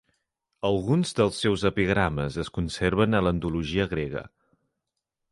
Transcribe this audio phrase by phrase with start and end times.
[0.67, 4.25] Alguns dels seus epigrames es conserven a l'antologia grega.